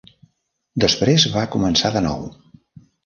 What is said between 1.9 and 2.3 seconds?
de nou.